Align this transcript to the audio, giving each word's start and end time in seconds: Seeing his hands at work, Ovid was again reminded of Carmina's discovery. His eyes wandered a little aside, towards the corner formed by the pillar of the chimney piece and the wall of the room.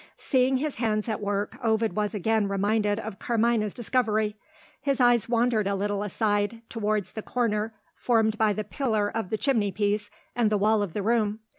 Seeing 0.17 0.57
his 0.57 0.77
hands 0.77 1.07
at 1.07 1.21
work, 1.21 1.59
Ovid 1.63 1.95
was 1.95 2.15
again 2.15 2.47
reminded 2.47 2.99
of 2.99 3.19
Carmina's 3.19 3.71
discovery. 3.75 4.35
His 4.81 4.99
eyes 4.99 5.29
wandered 5.29 5.67
a 5.67 5.75
little 5.75 6.01
aside, 6.01 6.63
towards 6.69 7.11
the 7.11 7.21
corner 7.21 7.75
formed 7.93 8.35
by 8.35 8.51
the 8.53 8.63
pillar 8.63 9.11
of 9.15 9.29
the 9.29 9.37
chimney 9.37 9.71
piece 9.71 10.09
and 10.35 10.49
the 10.49 10.57
wall 10.57 10.81
of 10.81 10.93
the 10.93 11.03
room. 11.03 11.41